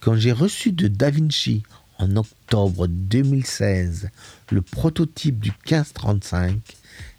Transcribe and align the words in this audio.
Quand 0.00 0.16
j'ai 0.16 0.32
reçu 0.32 0.72
de 0.72 0.88
Da 0.88 1.10
Vinci 1.10 1.62
en 1.98 2.16
octobre 2.16 2.86
2016 2.86 4.08
le 4.50 4.62
prototype 4.62 5.38
du 5.38 5.50
1535, 5.50 6.56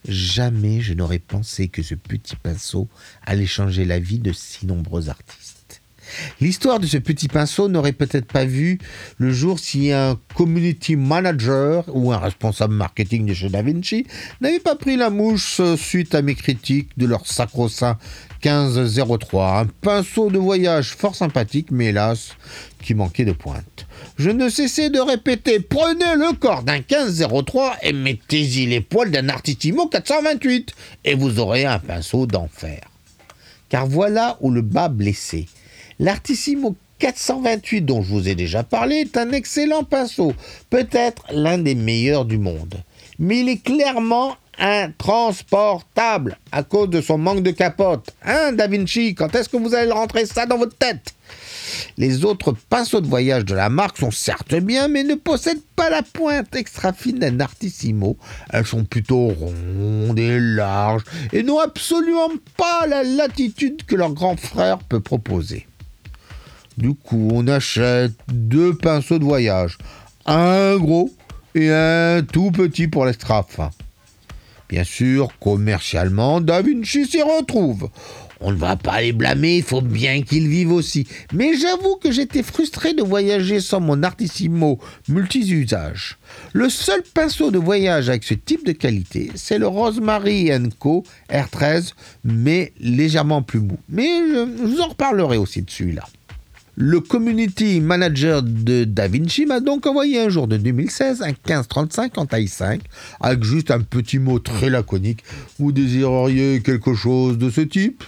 jamais 0.08 0.82
je 0.82 0.96
n'aurais 0.96 1.20
pensé 1.20 1.68
que 1.68 1.84
ce 1.84 1.94
petit 1.94 2.36
pinceau 2.36 2.90
allait 3.24 3.46
changer 3.46 3.86
la 3.86 4.00
vie 4.00 4.18
de 4.18 4.34
si 4.34 4.66
nombreux 4.66 5.10
artistes. 5.10 5.61
L'histoire 6.40 6.80
de 6.80 6.88
ce 6.88 6.98
petit 6.98 7.28
pinceau 7.28 7.68
n'aurait 7.68 7.94
peut-être 7.94 8.26
pas 8.26 8.46
vu 8.46 8.80
le 9.18 9.32
jour 9.32 9.60
si 9.60 9.92
un 9.92 10.18
community 10.36 10.96
manager 10.96 11.86
ou 11.94 12.12
un 12.12 12.18
responsable 12.18 12.74
marketing 12.74 13.26
de 13.26 13.34
chez 13.34 13.50
Da 13.50 13.62
Vinci 13.62 14.06
n'avait 14.42 14.60
pas 14.60 14.76
pris 14.76 14.98
la 14.98 15.10
mouche 15.10 15.62
suite 15.78 16.16
à 16.16 16.22
mes 16.22 16.36
critiques 16.36 16.90
de 16.98 17.06
leur 17.06 17.28
sacro-saint 17.28 17.98
1503, 18.44 19.60
un 19.60 19.66
pinceau 19.66 20.32
de 20.32 20.40
voyage 20.40 20.96
fort 20.96 21.16
sympathique, 21.16 21.68
mais 21.72 21.88
hélas, 21.88 22.36
qui 22.82 22.96
manquait 22.96 23.26
de 23.26 23.34
pointe. 23.34 23.86
Je 24.18 24.32
ne 24.32 24.50
cessais 24.50 24.90
de 24.90 25.00
répéter 25.00 25.60
prenez 25.60 26.16
le 26.16 26.36
corps 26.36 26.64
d'un 26.64 26.78
1503 26.78 27.78
et 27.84 27.94
mettez-y 27.94 28.66
les 28.66 28.82
poils 28.82 29.12
d'un 29.12 29.30
Artissimo 29.30 29.88
428, 29.88 30.74
et 31.06 31.14
vous 31.14 31.40
aurez 31.40 31.66
un 31.66 31.80
pinceau 31.80 32.26
d'enfer. 32.26 32.82
Car 33.70 33.86
voilà 33.86 34.38
où 34.42 34.50
le 34.50 34.62
bas 34.62 34.90
blessé. 34.90 35.48
L'Artissimo 36.02 36.76
428 36.98 37.82
dont 37.82 38.02
je 38.02 38.10
vous 38.10 38.28
ai 38.28 38.34
déjà 38.34 38.64
parlé 38.64 39.02
est 39.02 39.18
un 39.18 39.32
excellent 39.32 39.84
pinceau, 39.84 40.34
peut-être 40.72 41.24
l'un 41.32 41.60
des 41.60 41.76
meilleurs 41.76 42.26
du 42.26 42.40
monde. 42.40 42.74
Mais 43.20 43.42
il 43.42 43.50
est 43.50 43.64
clairement 43.64 44.36
intransportable 44.58 46.40
à 46.52 46.64
cause 46.64 46.90
de 46.90 47.02
son 47.02 47.20
manque 47.20 47.44
de 47.44 47.52
capote. 47.52 48.10
Hein, 48.26 48.52
Da 48.54 48.66
Vinci, 48.66 49.14
quand 49.14 49.36
est-ce 49.36 49.48
que 49.48 49.58
vous 49.58 49.76
allez 49.76 49.92
rentrer 49.92 50.26
ça 50.26 50.48
dans 50.48 50.58
votre 50.58 50.76
tête? 50.76 51.14
Les 52.00 52.26
autres 52.26 52.56
pinceaux 52.70 53.02
de 53.02 53.08
voyage 53.08 53.46
de 53.46 53.54
la 53.54 53.70
marque 53.70 54.00
sont 54.00 54.10
certes 54.10 54.56
bien, 54.56 54.88
mais 54.88 55.04
ne 55.04 55.14
possèdent 55.14 55.62
pas 55.76 55.92
la 55.92 56.02
pointe 56.02 56.56
extra 56.56 56.94
fine 56.94 57.20
d'un 57.20 57.40
Artissimo. 57.40 58.18
Elles 58.52 58.66
sont 58.66 58.86
plutôt 58.86 59.28
rondes 59.28 60.18
et 60.18 60.40
larges 60.40 61.04
et 61.32 61.44
n'ont 61.44 61.60
absolument 61.60 62.32
pas 62.58 62.88
la 62.88 63.04
latitude 63.04 63.86
que 63.86 63.96
leur 63.96 64.14
grand 64.14 64.40
frère 64.40 64.80
peut 64.80 65.00
proposer. 65.00 65.68
Du 66.78 66.94
coup, 66.94 67.30
on 67.34 67.48
achète 67.48 68.14
deux 68.28 68.74
pinceaux 68.74 69.20
de 69.20 69.26
voyage, 69.26 69.78
un 70.26 70.78
gros 70.78 71.12
et 71.54 71.70
un 71.70 72.22
tout 72.24 72.52
petit 72.52 72.88
pour 72.88 73.06
l'extra 73.06 73.44
fin. 73.44 73.72
Bien 74.70 74.86
sûr, 74.86 75.30
commercialement, 75.40 76.40
Da 76.40 76.62
Vinci 76.62 77.06
s'y 77.06 77.22
retrouve. 77.22 77.90
On 78.44 78.52
ne 78.52 78.58
va 78.58 78.76
pas 78.76 79.02
les 79.02 79.12
blâmer, 79.12 79.58
il 79.58 79.64
faut 79.64 79.82
bien 79.82 80.24
qu'ils 80.24 80.48
vivent 80.48 80.72
aussi. 80.72 81.06
Mais 81.32 81.56
j'avoue 81.56 81.98
que 81.98 82.12
j'étais 82.12 82.42
frustré 82.42 82.94
de 82.94 83.04
voyager 83.04 83.60
sans 83.60 83.80
mon 83.80 84.02
Artissimo 84.02 84.80
multi-usage. 85.10 86.18
Le 86.54 86.70
seul 86.70 87.04
pinceau 87.14 87.52
de 87.52 87.60
voyage 87.60 88.10
avec 88.10 88.24
ce 88.24 88.34
type 88.34 88.66
de 88.66 88.72
qualité, 88.72 89.30
c'est 89.36 89.60
le 89.60 89.68
Rosemary 89.68 90.50
Co 90.80 91.04
R13, 91.30 91.94
mais 92.24 92.74
légèrement 92.80 93.44
plus 93.44 93.60
mou. 93.60 93.78
Mais 93.90 94.08
je, 94.08 94.64
vous 94.64 94.82
en 94.82 94.88
reparlerai 94.88 95.38
aussi 95.38 95.62
de 95.62 95.70
celui-là. 95.70 96.08
Le 96.84 97.00
community 97.00 97.80
manager 97.80 98.42
de 98.42 98.86
DaVinci 98.86 99.46
m'a 99.46 99.60
donc 99.60 99.86
envoyé 99.86 100.20
un 100.20 100.30
jour 100.30 100.48
de 100.48 100.58
2016 100.58 101.22
un 101.22 101.28
1535 101.28 102.18
en 102.18 102.26
taille 102.26 102.48
5 102.48 102.82
avec 103.20 103.44
juste 103.44 103.70
un 103.70 103.82
petit 103.82 104.18
mot 104.18 104.40
très 104.40 104.72
laconique. 104.72 105.24
Vous 105.60 105.72
désireriez 105.72 106.64
quelque 106.64 106.96
chose 106.96 107.38
de 107.38 107.52
ce 107.52 107.62
type? 107.62 108.04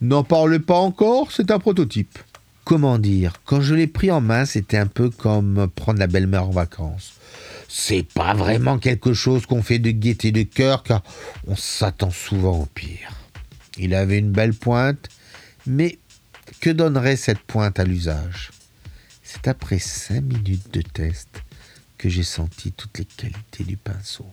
N'en 0.00 0.24
parlez 0.24 0.58
pas 0.58 0.74
encore, 0.74 1.30
c'est 1.30 1.52
un 1.52 1.60
prototype. 1.60 2.18
Comment 2.64 2.98
dire 2.98 3.34
Quand 3.44 3.60
je 3.60 3.76
l'ai 3.76 3.86
pris 3.86 4.10
en 4.10 4.20
main, 4.20 4.46
c'était 4.46 4.78
un 4.78 4.88
peu 4.88 5.08
comme 5.08 5.68
prendre 5.76 6.00
la 6.00 6.08
belle-mère 6.08 6.48
en 6.48 6.50
vacances. 6.50 7.12
C'est 7.68 8.02
pas 8.02 8.34
vraiment 8.34 8.78
quelque 8.78 9.12
chose 9.12 9.46
qu'on 9.46 9.62
fait 9.62 9.78
de 9.78 9.92
gaieté 9.92 10.32
de 10.32 10.42
cœur 10.42 10.82
car 10.82 11.04
on 11.46 11.54
s'attend 11.54 12.10
souvent 12.10 12.62
au 12.62 12.66
pire. 12.66 13.12
Il 13.78 13.94
avait 13.94 14.18
une 14.18 14.32
belle 14.32 14.54
pointe, 14.54 15.08
mais 15.68 16.00
que 16.60 16.70
donnerait 16.70 17.16
cette 17.16 17.40
pointe 17.40 17.78
à 17.78 17.84
l'usage? 17.84 18.50
C'est 19.22 19.48
après 19.48 19.78
cinq 19.78 20.22
minutes 20.22 20.72
de 20.72 20.82
test 20.82 21.28
que 21.98 22.08
j'ai 22.08 22.22
senti 22.22 22.72
toutes 22.72 22.98
les 22.98 23.04
qualités 23.04 23.64
du 23.64 23.76
pinceau. 23.76 24.26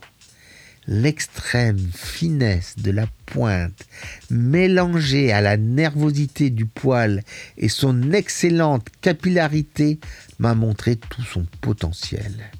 L'extrême 0.86 1.78
finesse 1.94 2.74
de 2.76 2.90
la 2.90 3.06
pointe 3.24 3.86
mélangée 4.30 5.32
à 5.32 5.40
la 5.40 5.56
nervosité 5.56 6.50
du 6.50 6.66
poil 6.66 7.22
et 7.56 7.70
son 7.70 8.12
excellente 8.12 8.86
capillarité 9.00 9.98
m'a 10.38 10.54
montré 10.54 10.96
tout 10.96 11.22
son 11.22 11.46
potentiel. 11.62 12.50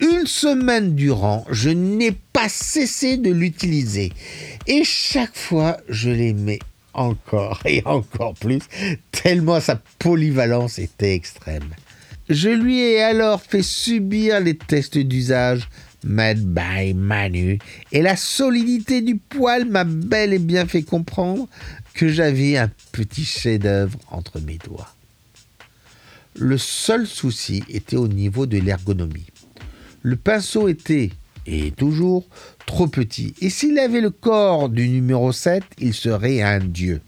Une 0.00 0.26
semaine 0.26 0.94
durant, 0.94 1.44
je 1.50 1.70
n'ai 1.70 2.12
pas 2.12 2.48
cessé 2.48 3.16
de 3.16 3.30
l'utiliser 3.30 4.12
et 4.66 4.84
chaque 4.84 5.36
fois 5.36 5.76
je 5.88 6.10
l'aimais 6.10 6.60
encore 6.94 7.60
et 7.66 7.82
encore 7.84 8.34
plus, 8.34 8.60
tellement 9.10 9.60
sa 9.60 9.76
polyvalence 9.98 10.78
était 10.78 11.14
extrême. 11.14 11.70
Je 12.28 12.48
lui 12.48 12.80
ai 12.80 13.02
alors 13.02 13.42
fait 13.42 13.62
subir 13.62 14.40
les 14.40 14.56
tests 14.56 14.98
d'usage 14.98 15.68
made 16.04 16.44
by 16.44 16.94
Manu, 16.94 17.58
et 17.92 18.02
la 18.02 18.16
solidité 18.16 19.02
du 19.02 19.16
poil 19.16 19.66
m'a 19.66 19.84
bel 19.84 20.32
et 20.32 20.38
bien 20.38 20.66
fait 20.66 20.82
comprendre 20.82 21.48
que 21.94 22.08
j'avais 22.08 22.56
un 22.56 22.70
petit 22.92 23.24
chef-d'œuvre 23.24 23.98
entre 24.10 24.40
mes 24.40 24.58
doigts. 24.58 24.92
Le 26.34 26.56
seul 26.58 27.06
souci 27.06 27.62
était 27.68 27.96
au 27.96 28.08
niveau 28.08 28.46
de 28.46 28.58
l'ergonomie. 28.58 29.26
Le 30.02 30.16
pinceau 30.16 30.68
était 30.68 31.10
et 31.46 31.70
toujours 31.72 32.24
trop 32.66 32.86
petit. 32.86 33.34
Et 33.40 33.50
s'il 33.50 33.78
avait 33.78 34.00
le 34.00 34.10
corps 34.10 34.68
du 34.68 34.88
numéro 34.88 35.32
7, 35.32 35.62
il 35.78 35.94
serait 35.94 36.42
un 36.42 36.60
dieu. 36.60 37.00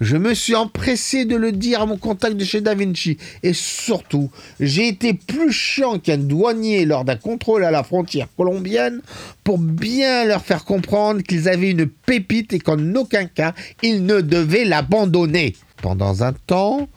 Je 0.00 0.16
me 0.16 0.34
suis 0.34 0.54
empressé 0.54 1.24
de 1.24 1.36
le 1.36 1.52
dire 1.52 1.82
à 1.82 1.86
mon 1.86 1.96
contact 1.96 2.36
de 2.36 2.44
chez 2.44 2.60
Da 2.60 2.74
Vinci. 2.74 3.18
Et 3.42 3.52
surtout, 3.52 4.30
j'ai 4.58 4.88
été 4.88 5.14
plus 5.14 5.52
chiant 5.52 5.98
qu'un 5.98 6.18
douanier 6.18 6.84
lors 6.84 7.04
d'un 7.04 7.16
contrôle 7.16 7.64
à 7.64 7.70
la 7.70 7.82
frontière 7.82 8.28
colombienne 8.36 9.00
pour 9.44 9.58
bien 9.58 10.24
leur 10.24 10.42
faire 10.42 10.64
comprendre 10.64 11.22
qu'ils 11.22 11.48
avaient 11.48 11.70
une 11.70 11.86
pépite 11.86 12.52
et 12.52 12.58
qu'en 12.58 12.94
aucun 12.94 13.26
cas 13.26 13.54
ils 13.82 14.04
ne 14.04 14.20
devaient 14.20 14.64
l'abandonner. 14.64 15.54
Pendant 15.82 16.22
un 16.22 16.32
temps, 16.32 16.88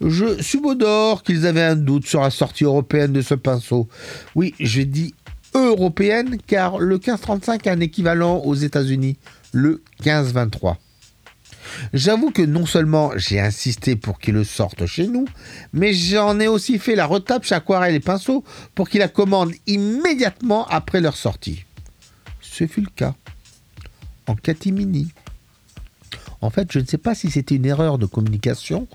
je 0.00 0.40
subodore 0.40 1.22
qu'ils 1.22 1.46
avaient 1.46 1.62
un 1.62 1.76
doute 1.76 2.06
sur 2.06 2.20
la 2.20 2.30
sortie 2.30 2.64
européenne 2.64 3.12
de 3.12 3.22
ce 3.22 3.34
pinceau. 3.34 3.88
Oui, 4.34 4.54
je 4.60 4.82
dis 4.82 5.14
européenne 5.66 6.38
car 6.46 6.78
le 6.78 6.94
1535 6.96 7.66
a 7.66 7.72
un 7.72 7.80
équivalent 7.80 8.38
aux 8.38 8.54
États-Unis, 8.54 9.16
le 9.52 9.82
1523. 10.04 10.78
J'avoue 11.92 12.30
que 12.30 12.42
non 12.42 12.66
seulement 12.66 13.12
j'ai 13.16 13.40
insisté 13.40 13.96
pour 13.96 14.18
qu'il 14.18 14.34
le 14.34 14.44
sorte 14.44 14.86
chez 14.86 15.06
nous, 15.06 15.26
mais 15.72 15.92
j'en 15.92 16.40
ai 16.40 16.48
aussi 16.48 16.78
fait 16.78 16.94
la 16.94 17.06
retape 17.06 17.44
chez 17.44 17.54
Aquarelle 17.54 17.94
et 17.94 18.00
Pinceau 18.00 18.44
pour 18.74 18.88
qu'il 18.88 19.00
la 19.00 19.08
commande 19.08 19.52
immédiatement 19.66 20.66
après 20.68 21.00
leur 21.00 21.16
sortie. 21.16 21.64
Ce 22.40 22.66
fut 22.66 22.80
le 22.80 22.90
cas. 22.94 23.14
En 24.26 24.34
catimini. 24.34 25.08
En 26.40 26.50
fait, 26.50 26.70
je 26.70 26.78
ne 26.78 26.86
sais 26.86 26.98
pas 26.98 27.14
si 27.14 27.30
c'était 27.30 27.56
une 27.56 27.66
erreur 27.66 27.98
de 27.98 28.06
communication 28.06 28.86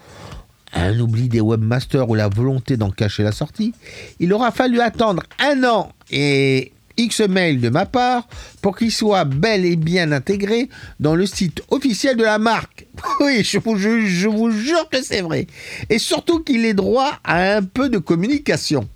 un 0.73 1.00
oubli 1.00 1.29
des 1.29 1.41
webmasters 1.41 2.09
ou 2.09 2.16
la 2.16 2.28
volonté 2.28 2.78
d'en 2.78 2.89
cacher 2.89 3.23
la 3.23 3.31
sortie, 3.31 3.73
il 4.19 4.34
aura 4.34 4.51
fallu 4.51 4.79
attendre 4.81 5.23
un 5.39 5.63
an 5.63 5.91
et 6.11 6.72
X 6.97 7.22
mails 7.22 7.59
de 7.59 7.69
ma 7.69 7.85
part 7.85 8.28
pour 8.61 8.78
qu'il 8.78 8.91
soit 8.91 9.25
bel 9.25 9.66
et 9.66 9.75
bien 9.75 10.12
intégré 10.12 10.69
dans 11.00 11.16
le 11.16 11.25
site 11.25 11.62
officiel 11.69 12.17
de 12.17 12.23
la 12.23 12.39
marque. 12.39 12.88
Oui, 13.19 13.44
je 13.44 13.57
vous, 13.57 13.78
je 13.78 14.28
vous 14.28 14.51
jure 14.51 14.89
que 14.89 15.01
c'est 15.01 15.22
vrai. 15.22 15.47
Et 15.89 16.00
surtout 16.00 16.39
qu'il 16.39 16.65
ait 16.65 16.74
droit 16.74 17.19
à 17.24 17.56
un 17.56 17.63
peu 17.63 17.89
de 17.89 17.97
communication. 17.97 18.88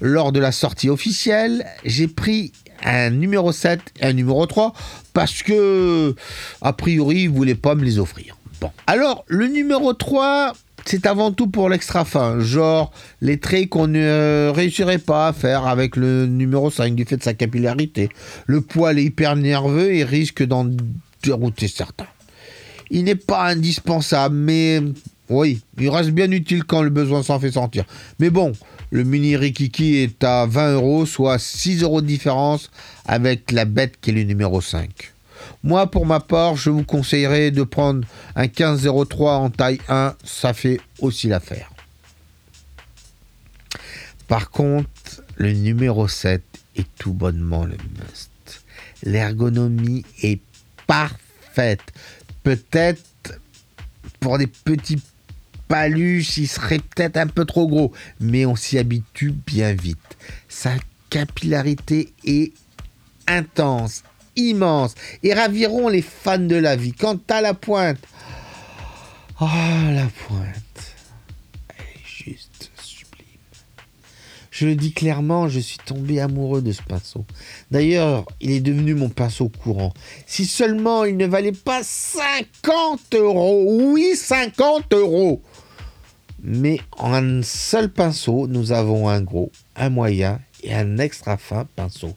Lors 0.00 0.32
de 0.32 0.40
la 0.40 0.52
sortie 0.52 0.88
officielle, 0.88 1.66
j'ai 1.84 2.08
pris 2.08 2.52
un 2.82 3.10
numéro 3.10 3.52
7 3.52 3.80
et 4.00 4.06
un 4.06 4.12
numéro 4.12 4.46
3 4.46 4.72
parce 5.12 5.42
que, 5.42 6.14
a 6.62 6.72
priori, 6.72 7.22
ils 7.22 7.30
ne 7.30 7.36
voulaient 7.36 7.54
pas 7.54 7.74
me 7.74 7.84
les 7.84 7.98
offrir. 7.98 8.39
Alors, 8.86 9.24
le 9.28 9.46
numéro 9.46 9.92
3, 9.92 10.52
c'est 10.84 11.06
avant 11.06 11.32
tout 11.32 11.46
pour 11.46 11.68
l'extra 11.68 12.04
fin, 12.04 12.40
genre 12.40 12.92
les 13.20 13.38
traits 13.38 13.68
qu'on 13.68 13.86
ne 13.86 14.50
réussirait 14.54 14.98
pas 14.98 15.28
à 15.28 15.32
faire 15.32 15.66
avec 15.66 15.96
le 15.96 16.26
numéro 16.26 16.70
5 16.70 16.94
du 16.94 17.04
fait 17.04 17.16
de 17.16 17.22
sa 17.22 17.34
capillarité. 17.34 18.08
Le 18.46 18.60
poil 18.60 18.98
est 18.98 19.04
hyper 19.04 19.36
nerveux 19.36 19.94
et 19.94 20.04
risque 20.04 20.44
d'en 20.44 20.66
dérouter 21.22 21.68
certains. 21.68 22.06
Il 22.90 23.04
n'est 23.04 23.14
pas 23.14 23.44
indispensable, 23.46 24.34
mais 24.34 24.80
oui, 25.28 25.60
il 25.78 25.88
reste 25.88 26.10
bien 26.10 26.30
utile 26.32 26.64
quand 26.64 26.82
le 26.82 26.90
besoin 26.90 27.22
s'en 27.22 27.38
fait 27.38 27.52
sentir. 27.52 27.84
Mais 28.18 28.30
bon, 28.30 28.52
le 28.90 29.04
mini 29.04 29.36
Rikiki 29.36 29.98
est 29.98 30.24
à 30.24 30.46
20 30.46 30.74
euros, 30.74 31.06
soit 31.06 31.38
6 31.38 31.82
euros 31.82 32.00
de 32.00 32.06
différence 32.06 32.70
avec 33.06 33.52
la 33.52 33.64
bête 33.64 33.94
qui 34.00 34.10
est 34.10 34.14
le 34.14 34.24
numéro 34.24 34.60
5. 34.60 34.88
Moi, 35.62 35.90
pour 35.90 36.06
ma 36.06 36.20
part, 36.20 36.56
je 36.56 36.70
vous 36.70 36.84
conseillerais 36.84 37.50
de 37.50 37.62
prendre 37.62 38.06
un 38.34 38.42
1503 38.42 39.34
en 39.34 39.50
taille 39.50 39.80
1, 39.88 40.14
ça 40.24 40.52
fait 40.52 40.80
aussi 41.00 41.28
l'affaire. 41.28 41.70
Par 44.28 44.50
contre, 44.50 45.22
le 45.36 45.52
numéro 45.52 46.06
7 46.06 46.42
est 46.76 46.86
tout 46.98 47.12
bonnement 47.12 47.64
le 47.64 47.76
must. 47.98 48.30
L'ergonomie 49.02 50.04
est 50.22 50.40
parfaite. 50.86 51.92
Peut-être 52.42 53.02
pour 54.20 54.38
des 54.38 54.46
petits 54.46 55.02
paluches, 55.68 56.36
il 56.36 56.48
serait 56.48 56.78
peut-être 56.78 57.16
un 57.16 57.26
peu 57.26 57.44
trop 57.44 57.66
gros, 57.66 57.92
mais 58.18 58.46
on 58.46 58.56
s'y 58.56 58.78
habitue 58.78 59.32
bien 59.32 59.72
vite. 59.72 59.98
Sa 60.48 60.74
capillarité 61.10 62.12
est 62.24 62.52
intense, 63.26 64.02
immense, 64.48 64.94
et 65.22 65.34
raviront 65.34 65.88
les 65.88 66.02
fans 66.02 66.38
de 66.38 66.56
la 66.56 66.76
vie. 66.76 66.92
Quant 66.92 67.18
à 67.28 67.40
la 67.40 67.54
pointe, 67.54 67.98
oh 69.40 69.44
la 69.44 70.06
pointe, 70.26 70.94
elle 71.68 71.84
est 71.84 72.06
juste 72.06 72.70
sublime. 72.82 73.26
Je 74.50 74.66
le 74.66 74.74
dis 74.74 74.92
clairement, 74.92 75.48
je 75.48 75.60
suis 75.60 75.78
tombé 75.78 76.20
amoureux 76.20 76.62
de 76.62 76.72
ce 76.72 76.82
pinceau. 76.82 77.24
D'ailleurs, 77.70 78.26
il 78.40 78.50
est 78.50 78.60
devenu 78.60 78.94
mon 78.94 79.08
pinceau 79.08 79.48
courant. 79.48 79.92
Si 80.26 80.46
seulement 80.46 81.04
il 81.04 81.16
ne 81.16 81.26
valait 81.26 81.52
pas 81.52 81.82
50 81.82 83.14
euros. 83.14 83.64
Oui, 83.92 84.14
50 84.14 84.92
euros. 84.94 85.42
Mais 86.42 86.80
en 86.92 87.12
un 87.12 87.42
seul 87.42 87.90
pinceau, 87.90 88.46
nous 88.46 88.72
avons 88.72 89.08
un 89.08 89.20
gros, 89.20 89.52
un 89.76 89.90
moyen 89.90 90.40
et 90.62 90.74
un 90.74 90.98
extra 90.98 91.36
fin 91.36 91.66
pinceau. 91.76 92.14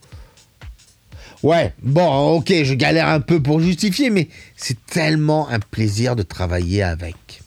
Ouais, 1.43 1.73
bon, 1.83 2.37
ok, 2.37 2.53
je 2.63 2.73
galère 2.73 3.09
un 3.09 3.19
peu 3.19 3.43
pour 3.43 3.59
justifier, 3.59 4.09
mais 4.09 4.29
c'est 4.55 4.77
tellement 4.85 5.49
un 5.49 5.59
plaisir 5.59 6.15
de 6.15 6.23
travailler 6.23 6.83
avec. 6.83 7.41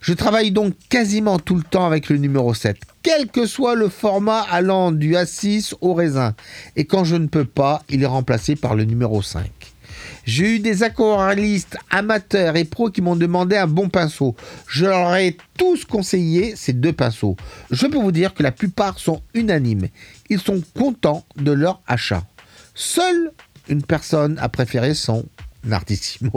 Je 0.00 0.14
travaille 0.14 0.52
donc 0.52 0.72
quasiment 0.88 1.38
tout 1.38 1.56
le 1.56 1.62
temps 1.62 1.84
avec 1.84 2.08
le 2.08 2.16
numéro 2.16 2.54
7, 2.54 2.78
quel 3.02 3.26
que 3.26 3.44
soit 3.44 3.74
le 3.74 3.90
format 3.90 4.40
allant 4.50 4.90
du 4.90 5.16
A6 5.16 5.74
au 5.82 5.92
raisin. 5.92 6.34
Et 6.76 6.86
quand 6.86 7.04
je 7.04 7.16
ne 7.16 7.26
peux 7.26 7.44
pas, 7.44 7.82
il 7.90 8.02
est 8.02 8.06
remplacé 8.06 8.56
par 8.56 8.74
le 8.74 8.84
numéro 8.84 9.20
5. 9.20 9.50
J'ai 10.24 10.54
eu 10.54 10.58
des 10.58 10.82
aquarellistes 10.82 11.76
amateurs 11.90 12.56
et 12.56 12.64
pros 12.64 12.88
qui 12.88 13.02
m'ont 13.02 13.16
demandé 13.16 13.54
un 13.56 13.66
bon 13.66 13.90
pinceau. 13.90 14.34
Je 14.66 14.86
leur 14.86 15.14
ai 15.16 15.36
tous 15.58 15.84
conseillé 15.84 16.54
ces 16.56 16.72
deux 16.72 16.94
pinceaux. 16.94 17.36
Je 17.70 17.86
peux 17.86 17.98
vous 17.98 18.12
dire 18.12 18.32
que 18.32 18.42
la 18.42 18.52
plupart 18.52 18.98
sont 18.98 19.20
unanimes. 19.34 19.88
Ils 20.30 20.40
sont 20.40 20.62
contents 20.74 21.26
de 21.36 21.52
leur 21.52 21.82
achat. 21.86 22.24
Seule 22.80 23.32
une 23.68 23.82
personne 23.82 24.38
a 24.40 24.48
préféré 24.48 24.94
son 24.94 25.26
Artissimo 25.70 26.32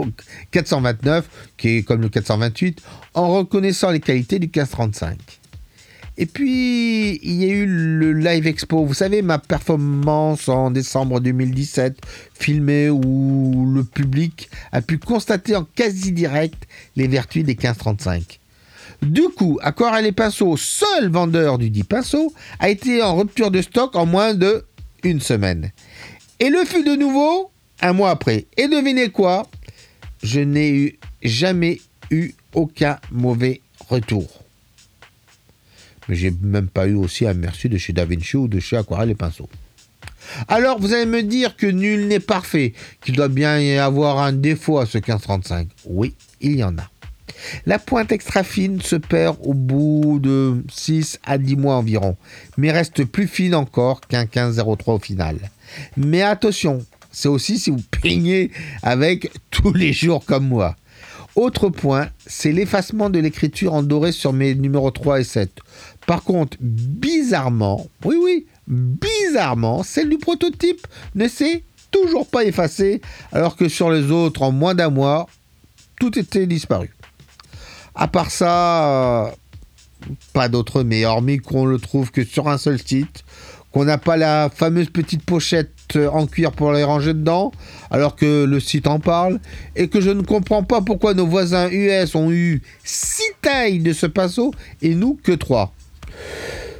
429, 0.50 1.26
qui 1.56 1.78
est 1.78 1.82
comme 1.82 2.02
le 2.02 2.10
428, 2.10 2.82
en 3.14 3.34
reconnaissant 3.34 3.90
les 3.90 4.00
qualités 4.00 4.38
du 4.38 4.48
1535. 4.48 5.16
Et 6.18 6.26
puis, 6.26 7.18
il 7.22 7.42
y 7.42 7.44
a 7.44 7.54
eu 7.54 7.64
le 7.64 8.12
Live 8.12 8.46
Expo. 8.46 8.84
Vous 8.84 8.92
savez, 8.92 9.22
ma 9.22 9.38
performance 9.38 10.50
en 10.50 10.70
décembre 10.70 11.18
2017, 11.20 11.96
filmée 12.34 12.90
où 12.90 13.72
le 13.74 13.82
public 13.82 14.50
a 14.70 14.82
pu 14.82 14.98
constater 14.98 15.56
en 15.56 15.64
quasi 15.64 16.12
direct 16.12 16.68
les 16.94 17.08
vertus 17.08 17.42
des 17.42 17.54
1535. 17.54 18.38
Du 19.00 19.30
coup, 19.30 19.58
Aquarelle 19.62 20.04
et 20.04 20.12
Pinceau, 20.12 20.58
seul 20.58 21.08
vendeur 21.08 21.56
du 21.56 21.70
dit 21.70 21.84
pinceau, 21.84 22.34
a 22.58 22.68
été 22.68 23.02
en 23.02 23.16
rupture 23.16 23.50
de 23.50 23.62
stock 23.62 23.96
en 23.96 24.04
moins 24.04 24.34
de 24.34 24.66
une 25.04 25.20
semaine. 25.20 25.70
Et 26.40 26.50
le 26.50 26.64
fut 26.64 26.84
de 26.84 26.96
nouveau 26.96 27.50
un 27.80 27.92
mois 27.92 28.10
après. 28.10 28.46
Et 28.56 28.68
devinez 28.68 29.10
quoi? 29.10 29.48
Je 30.22 30.40
n'ai 30.40 30.98
jamais 31.22 31.80
eu 32.10 32.32
aucun 32.54 32.98
mauvais 33.10 33.60
retour. 33.88 34.28
Mais 36.08 36.16
j'ai 36.16 36.32
même 36.42 36.68
pas 36.68 36.86
eu 36.86 36.94
aussi 36.94 37.26
un 37.26 37.34
merci 37.34 37.68
de 37.68 37.78
chez 37.78 37.92
Da 37.92 38.04
Vinci 38.04 38.36
ou 38.36 38.48
de 38.48 38.60
chez 38.60 38.76
Aquarelle 38.76 39.10
et 39.10 39.14
Pinceau. 39.14 39.48
Alors, 40.48 40.80
vous 40.80 40.92
allez 40.92 41.06
me 41.06 41.22
dire 41.22 41.56
que 41.56 41.66
nul 41.66 42.08
n'est 42.08 42.20
parfait, 42.20 42.72
qu'il 43.02 43.14
doit 43.14 43.28
bien 43.28 43.60
y 43.60 43.76
avoir 43.76 44.18
un 44.18 44.32
défaut 44.32 44.78
à 44.78 44.86
ce 44.86 44.98
1535. 44.98 45.68
Oui, 45.86 46.14
il 46.40 46.56
y 46.56 46.64
en 46.64 46.76
a. 46.78 46.90
La 47.66 47.78
pointe 47.78 48.12
extra 48.12 48.42
fine 48.42 48.80
se 48.80 48.96
perd 48.96 49.36
au 49.42 49.54
bout 49.54 50.18
de 50.20 50.64
6 50.70 51.20
à 51.24 51.38
10 51.38 51.56
mois 51.56 51.76
environ, 51.76 52.16
mais 52.56 52.70
reste 52.70 53.04
plus 53.04 53.26
fine 53.26 53.54
encore 53.54 54.00
qu'un 54.00 54.22
1503 54.22 54.94
au 54.94 54.98
final. 54.98 55.38
Mais 55.96 56.22
attention, 56.22 56.84
c'est 57.10 57.28
aussi 57.28 57.58
si 57.58 57.70
vous 57.70 57.82
peignez 58.02 58.50
avec 58.82 59.30
tous 59.50 59.72
les 59.72 59.92
jours 59.92 60.24
comme 60.24 60.48
moi. 60.48 60.76
Autre 61.36 61.68
point, 61.68 62.10
c'est 62.26 62.52
l'effacement 62.52 63.10
de 63.10 63.18
l'écriture 63.18 63.74
en 63.74 63.82
doré 63.82 64.12
sur 64.12 64.32
mes 64.32 64.54
numéros 64.54 64.92
3 64.92 65.20
et 65.20 65.24
7. 65.24 65.50
Par 66.06 66.22
contre, 66.22 66.56
bizarrement, 66.60 67.88
oui 68.04 68.16
oui, 68.22 68.46
bizarrement, 68.68 69.82
celle 69.82 70.10
du 70.10 70.18
prototype 70.18 70.86
ne 71.16 71.26
s'est 71.26 71.64
toujours 71.90 72.26
pas 72.26 72.44
effacée, 72.44 73.00
alors 73.32 73.56
que 73.56 73.68
sur 73.68 73.90
les 73.90 74.10
autres, 74.10 74.42
en 74.42 74.52
moins 74.52 74.74
d'un 74.74 74.90
mois, 74.90 75.28
tout 75.98 76.18
était 76.18 76.46
disparu. 76.46 76.90
À 77.94 78.08
part 78.08 78.30
ça, 78.30 79.24
euh, 79.24 79.30
pas 80.32 80.48
d'autre, 80.48 80.82
mais 80.82 81.04
hormis 81.04 81.38
qu'on 81.38 81.66
le 81.66 81.78
trouve 81.78 82.10
que 82.10 82.24
sur 82.24 82.48
un 82.48 82.58
seul 82.58 82.80
site, 82.80 83.24
qu'on 83.72 83.84
n'a 83.84 83.98
pas 83.98 84.16
la 84.16 84.50
fameuse 84.54 84.88
petite 84.90 85.24
pochette 85.24 85.96
en 85.96 86.26
cuir 86.26 86.52
pour 86.52 86.72
les 86.72 86.84
ranger 86.84 87.14
dedans, 87.14 87.52
alors 87.90 88.16
que 88.16 88.44
le 88.44 88.60
site 88.60 88.86
en 88.86 89.00
parle, 89.00 89.40
et 89.76 89.88
que 89.88 90.00
je 90.00 90.10
ne 90.10 90.22
comprends 90.22 90.62
pas 90.62 90.80
pourquoi 90.80 91.14
nos 91.14 91.26
voisins 91.26 91.68
US 91.70 92.14
ont 92.14 92.30
eu 92.30 92.62
six 92.84 93.22
tailles 93.42 93.80
de 93.80 93.92
ce 93.92 94.06
pinceau 94.06 94.52
et 94.82 94.94
nous 94.94 95.18
que 95.22 95.32
trois. 95.32 95.72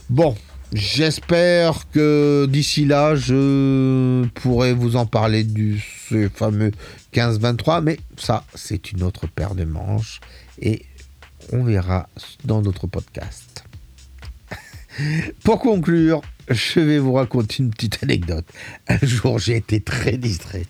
Bon, 0.08 0.36
j'espère 0.72 1.90
que 1.90 2.46
d'ici 2.48 2.84
là, 2.84 3.14
je 3.14 4.24
pourrai 4.34 4.72
vous 4.72 4.96
en 4.96 5.06
parler 5.06 5.44
du 5.44 5.82
ce 6.08 6.28
fameux 6.28 6.72
15-23, 7.12 7.82
mais 7.82 7.98
ça, 8.16 8.44
c'est 8.54 8.92
une 8.92 9.02
autre 9.02 9.26
paire 9.26 9.54
de 9.54 9.64
manches, 9.64 10.20
on 11.52 11.64
verra 11.64 12.08
dans 12.44 12.62
d'autres 12.62 12.86
podcasts. 12.86 13.64
Pour 15.44 15.58
conclure, 15.60 16.22
je 16.48 16.80
vais 16.80 16.98
vous 16.98 17.14
raconter 17.14 17.62
une 17.62 17.70
petite 17.70 18.02
anecdote. 18.02 18.44
Un 18.88 18.98
jour, 19.02 19.38
j'ai 19.38 19.56
été 19.56 19.80
très 19.80 20.16
distrait. 20.16 20.66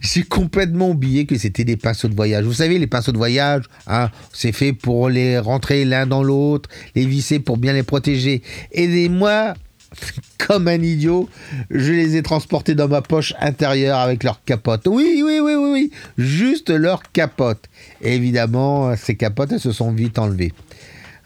J'ai 0.00 0.22
complètement 0.22 0.90
oublié 0.90 1.26
que 1.26 1.36
c'était 1.36 1.64
des 1.64 1.76
pinceaux 1.76 2.08
de 2.08 2.14
voyage. 2.14 2.44
Vous 2.44 2.52
savez, 2.52 2.78
les 2.78 2.86
pinceaux 2.86 3.12
de 3.12 3.18
voyage, 3.18 3.64
hein, 3.86 4.10
c'est 4.32 4.52
fait 4.52 4.72
pour 4.72 5.08
les 5.08 5.38
rentrer 5.38 5.84
l'un 5.84 6.06
dans 6.06 6.22
l'autre, 6.22 6.68
les 6.94 7.06
visser 7.06 7.38
pour 7.38 7.56
bien 7.56 7.72
les 7.72 7.82
protéger. 7.82 8.42
Et 8.72 9.08
moi, 9.08 9.54
comme 10.38 10.68
un 10.68 10.80
idiot, 10.80 11.28
je 11.70 11.92
les 11.92 12.16
ai 12.16 12.22
transportés 12.22 12.74
dans 12.74 12.88
ma 12.88 13.02
poche 13.02 13.34
intérieure 13.40 13.98
avec 13.98 14.22
leur 14.22 14.42
capote. 14.44 14.86
Oui, 14.86 15.22
oui, 15.24 15.40
oui, 15.40 15.54
oui, 15.54 15.70
oui, 15.72 15.90
juste 16.18 16.70
leur 16.70 17.02
capote. 17.12 17.68
évidemment, 18.02 18.94
ces 18.96 19.16
capotes, 19.16 19.52
elles 19.52 19.60
se 19.60 19.72
sont 19.72 19.92
vite 19.92 20.18
enlevées. 20.18 20.52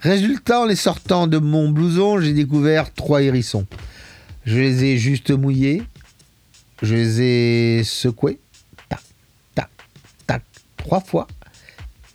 Résultat, 0.00 0.60
en 0.60 0.64
les 0.64 0.76
sortant 0.76 1.26
de 1.26 1.38
mon 1.38 1.68
blouson, 1.68 2.20
j'ai 2.20 2.32
découvert 2.32 2.92
trois 2.94 3.22
hérissons. 3.22 3.66
Je 4.46 4.56
les 4.56 4.84
ai 4.84 4.96
juste 4.96 5.30
mouillés, 5.30 5.82
je 6.82 6.94
les 6.94 7.20
ai 7.20 7.84
secoués, 7.84 8.38
tac, 8.88 9.00
tac, 9.54 9.68
tac, 10.26 10.42
trois 10.78 11.00
fois, 11.00 11.28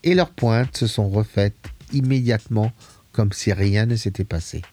et 0.03 0.15
leurs 0.15 0.31
pointes 0.31 0.75
se 0.75 0.87
sont 0.87 1.09
refaites 1.09 1.53
immédiatement 1.93 2.71
comme 3.11 3.31
si 3.31 3.53
rien 3.53 3.85
ne 3.85 3.95
s'était 3.95 4.23
passé. 4.23 4.63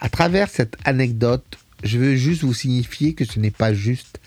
À 0.00 0.08
travers 0.08 0.48
cette 0.48 0.76
anecdote, 0.84 1.58
je 1.84 1.98
veux 1.98 2.16
juste 2.16 2.42
vous 2.42 2.54
signifier 2.54 3.12
que 3.14 3.26
ce 3.26 3.38
n'est 3.38 3.50
pas 3.50 3.74
juste 3.74 4.18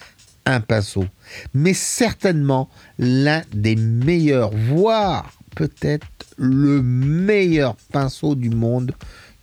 un 0.46 0.60
pinceau, 0.60 1.06
mais 1.54 1.74
certainement 1.74 2.70
l'un 3.00 3.44
des 3.54 3.76
meilleurs, 3.76 4.52
voire 4.52 5.34
peut-être 5.56 6.08
le 6.38 6.82
meilleur 6.82 7.76
pinceau 7.92 8.36
du 8.36 8.50
monde 8.50 8.94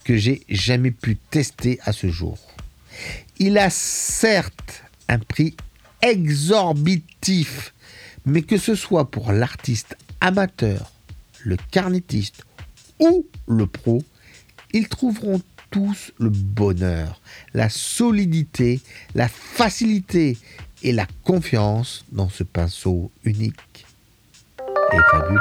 que 0.05 0.17
j'ai 0.17 0.43
jamais 0.49 0.93
pu 0.93 1.17
tester 1.17 1.81
à 1.85 1.93
ce 1.93 2.09
jour. 2.09 2.39
Il 3.39 3.59
a 3.59 3.71
certes 3.71 4.85
un 5.09 5.19
prix 5.19 5.57
exorbitif, 6.03 7.75
mais 8.25 8.43
que 8.43 8.57
ce 8.57 8.75
soit 8.75 9.11
pour 9.11 9.33
l'artiste 9.33 9.97
amateur, 10.21 10.93
le 11.41 11.57
carnétiste 11.71 12.45
ou 13.01 13.27
le 13.49 13.67
pro, 13.67 14.03
ils 14.73 14.89
trouveront 14.89 15.41
tous 15.71 16.13
le 16.19 16.31
bonheur, 16.31 17.21
la 17.55 17.69
solidité, 17.69 18.81
la 19.15 19.29
facilité 19.29 20.37
et 20.83 20.93
la 20.93 21.07
confiance 21.25 22.05
dans 22.13 22.29
ce 22.29 22.43
pinceau 22.43 23.11
unique 23.25 23.87
et 24.93 24.99
fabuleux. 25.11 25.41